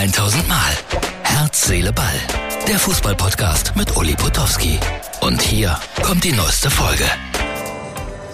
[0.00, 0.72] 1000 Mal.
[1.24, 2.06] Herz, Seele, Ball.
[2.66, 4.80] Der Fußballpodcast mit Uli Potowski.
[5.20, 7.04] Und hier kommt die neueste Folge.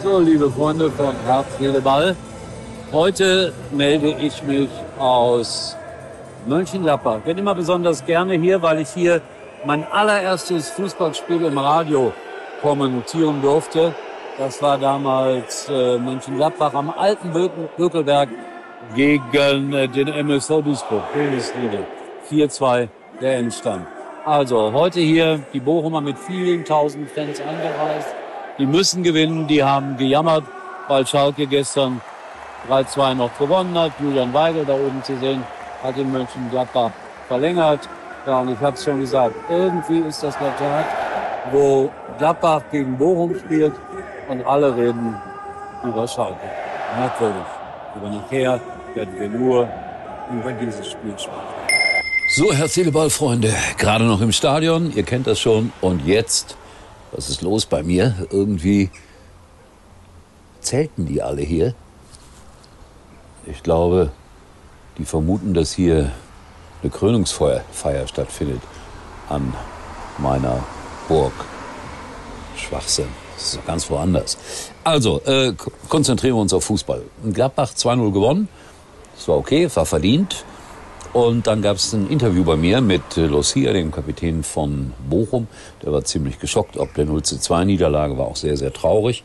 [0.00, 2.14] So, liebe Freunde von Herz, Seele, Ball.
[2.92, 4.68] Heute melde ich mich
[5.00, 5.76] aus
[6.46, 7.18] Mönchengladbach.
[7.24, 9.20] Bin immer besonders gerne hier, weil ich hier
[9.64, 12.12] mein allererstes Fußballspiel im Radio
[12.62, 13.92] kommentieren durfte.
[14.38, 17.32] Das war damals äh, Mönchengladbach am alten
[17.76, 18.28] Bökelberg
[18.94, 21.78] gegen äh, den MSV Duisburg, Bundesliga.
[22.30, 22.88] 4-2
[23.20, 23.86] der Endstand.
[24.24, 28.14] Also heute hier die Bochumer mit vielen tausend Fans angereist.
[28.58, 30.44] Die müssen gewinnen, die haben gejammert,
[30.88, 32.00] weil Schalke gestern
[32.68, 33.92] 3-2 noch gewonnen hat.
[34.00, 35.44] Julian Weigel da oben zu sehen,
[35.82, 36.90] hat in Mönchengladbach
[37.28, 37.88] verlängert.
[38.26, 40.86] Ja, und ich habe es schon gesagt, irgendwie ist das der Tag,
[41.52, 43.74] wo Gladbach gegen Bochum spielt
[44.28, 45.14] und alle reden
[45.84, 46.50] über Schalke.
[46.98, 47.55] Merkwürdig.
[47.96, 48.60] Aber nachher
[48.94, 49.68] werden wir nur
[50.30, 51.56] über dieses Spiel sprechen.
[52.28, 55.72] So, Herr Seeleball, Freunde, gerade noch im Stadion, ihr kennt das schon.
[55.80, 56.56] Und jetzt,
[57.12, 58.26] was ist los bei mir?
[58.30, 58.90] Irgendwie
[60.60, 61.74] zelten die alle hier.
[63.46, 64.10] Ich glaube,
[64.98, 66.10] die vermuten, dass hier
[66.82, 67.62] eine Krönungsfeier
[68.06, 68.60] stattfindet
[69.28, 69.54] an
[70.18, 70.64] meiner
[71.08, 71.32] Burg.
[72.56, 73.25] Schwachsinn.
[73.36, 74.38] Das ist ganz woanders.
[74.82, 75.52] Also, äh,
[75.88, 77.02] konzentrieren wir uns auf Fußball.
[77.32, 78.48] Gladbach 2-0 gewonnen.
[79.14, 80.44] Das war okay, war verdient.
[81.12, 85.48] Und dann gab es ein Interview bei mir mit äh, Lucia, dem Kapitän von Bochum.
[85.82, 89.24] Der war ziemlich geschockt, ob der 0 2 Niederlage war auch sehr, sehr traurig.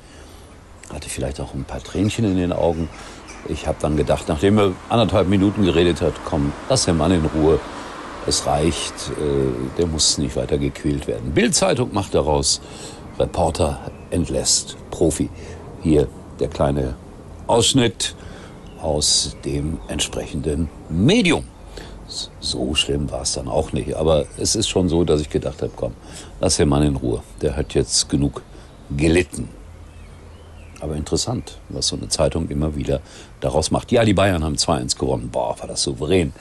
[0.93, 2.89] Hatte vielleicht auch ein paar Tränchen in den Augen.
[3.49, 7.25] Ich habe dann gedacht, nachdem er anderthalb Minuten geredet hat, komm, lass den Mann in
[7.25, 7.59] Ruhe.
[8.27, 11.31] Es reicht, äh, der muss nicht weiter gequält werden.
[11.31, 12.61] Bild-Zeitung macht daraus,
[13.19, 15.29] Reporter entlässt Profi.
[15.81, 16.07] Hier
[16.39, 16.95] der kleine
[17.47, 18.15] Ausschnitt
[18.81, 21.45] aus dem entsprechenden Medium.
[22.39, 23.95] So schlimm war es dann auch nicht.
[23.95, 25.93] Aber es ist schon so, dass ich gedacht habe, komm,
[26.39, 27.23] lass den Mann in Ruhe.
[27.41, 28.41] Der hat jetzt genug
[28.97, 29.49] gelitten.
[30.81, 33.01] Aber interessant, was so eine Zeitung immer wieder
[33.39, 33.91] daraus macht.
[33.91, 35.29] Ja, die Bayern haben 2-1 gewonnen.
[35.31, 36.33] Boah, war das souverän.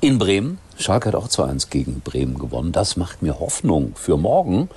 [0.00, 2.72] In Bremen, Schalke hat auch 2-1 gegen Bremen gewonnen.
[2.72, 4.68] Das macht mir Hoffnung für morgen.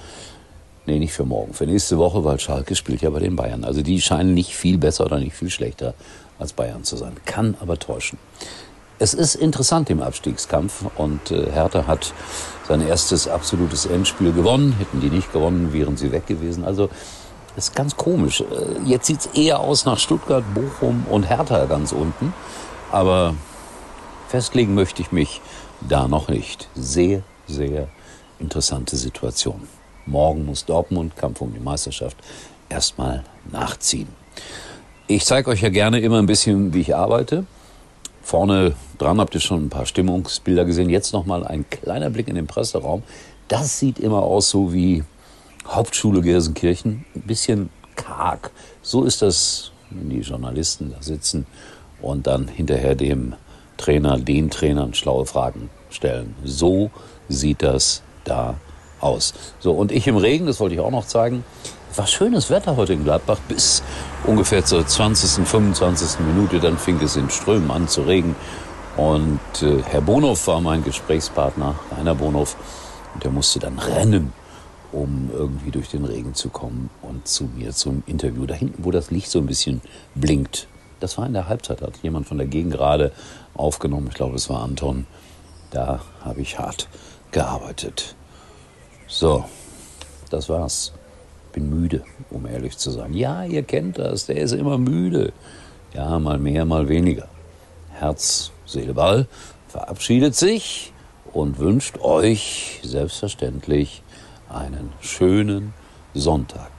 [0.89, 3.63] Nee, nicht für morgen, für nächste Woche, weil Schalke spielt ja bei den Bayern.
[3.63, 5.93] Also die scheinen nicht viel besser oder nicht viel schlechter
[6.39, 7.11] als Bayern zu sein.
[7.25, 8.17] Kann aber täuschen.
[8.97, 12.11] Es ist interessant im Abstiegskampf und äh, Hertha hat
[12.67, 14.73] sein erstes absolutes Endspiel gewonnen.
[14.79, 16.65] Hätten die nicht gewonnen, wären sie weg gewesen.
[16.65, 16.89] Also
[17.55, 18.41] ist ganz komisch.
[18.41, 22.33] Äh, jetzt sieht es eher aus nach Stuttgart, Bochum und Hertha ganz unten.
[22.91, 23.35] Aber
[24.27, 25.39] festlegen möchte ich mich
[25.87, 26.67] da noch nicht.
[26.73, 27.89] Sehr, sehr
[28.39, 29.67] interessante Situation.
[30.09, 32.17] Morgen muss Dortmund, Kampf um die Meisterschaft,
[32.67, 34.07] erstmal nachziehen.
[35.07, 37.45] Ich zeige euch ja gerne immer ein bisschen, wie ich arbeite.
[38.21, 40.89] Vorne dran habt ihr schon ein paar Stimmungsbilder gesehen.
[40.89, 43.03] Jetzt nochmal ein kleiner Blick in den Presseraum.
[43.47, 45.03] Das sieht immer aus so wie
[45.67, 47.05] Hauptschule Gelsenkirchen.
[47.15, 48.51] Ein bisschen karg.
[48.81, 51.45] So ist das, wenn die Journalisten da sitzen
[52.01, 53.33] und dann hinterher dem
[53.77, 56.35] Trainer, den Trainern schlaue Fragen stellen.
[56.43, 56.91] So
[57.29, 58.55] sieht das da
[58.99, 59.33] aus.
[59.59, 61.43] So, und ich im Regen, das wollte ich auch noch zeigen.
[61.95, 63.81] War schönes Wetter heute in Gladbach bis
[64.25, 66.19] ungefähr zur 20., 25.
[66.19, 66.59] Minute.
[66.59, 68.35] Dann fing es in Strömen an zu regen.
[68.95, 72.55] Und äh, Herr Bonhoff war mein Gesprächspartner, Rainer Bonhoff.
[73.13, 74.33] Und der musste dann rennen,
[74.91, 78.45] um irgendwie durch den Regen zu kommen und zu mir zum Interview.
[78.45, 79.81] Da hinten, wo das Licht so ein bisschen
[80.15, 80.67] blinkt.
[80.99, 83.11] Das war in der Halbzeit, hat jemand von der Gegend gerade
[83.55, 84.07] aufgenommen.
[84.09, 85.07] Ich glaube, es war Anton.
[85.71, 86.87] Da habe ich hart
[87.31, 88.15] gearbeitet.
[89.11, 89.43] So,
[90.29, 90.93] das war's.
[91.51, 93.15] Bin müde, um ehrlich zu sein.
[93.15, 95.33] Ja, ihr kennt das, der ist immer müde.
[95.95, 97.27] Ja, mal mehr, mal weniger.
[97.91, 99.27] Herz, Seele, Ball
[99.67, 100.93] verabschiedet sich
[101.33, 104.03] und wünscht euch selbstverständlich
[104.47, 105.73] einen schönen
[106.13, 106.71] Sonntag.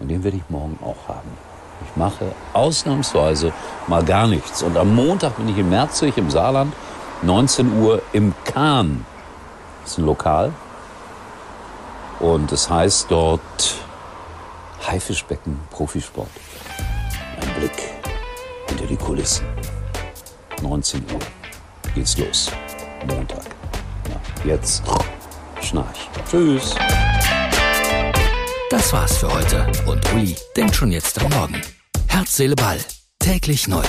[0.00, 1.30] Und den werde ich morgen auch haben.
[1.88, 3.52] Ich mache ausnahmsweise
[3.86, 4.64] mal gar nichts.
[4.64, 6.74] Und am Montag bin ich in Merzig im Saarland,
[7.22, 9.06] 19 Uhr im Kahn.
[9.82, 10.52] Das ist ein Lokal,
[12.20, 13.74] und es heißt dort
[14.86, 16.28] Haifischbecken Profisport.
[17.40, 17.90] Ein Blick
[18.68, 19.46] hinter die Kulissen.
[20.62, 21.20] 19 Uhr
[21.94, 22.50] geht's los.
[23.06, 23.44] Montag.
[24.44, 24.82] Ja, jetzt
[25.62, 26.08] schnarch.
[26.30, 26.74] Tschüss.
[28.70, 29.66] Das war's für heute.
[29.86, 31.60] Und Uli denkt schon jetzt am Morgen.
[32.08, 32.78] Herz, Seele, Ball.
[33.18, 33.84] Täglich neu.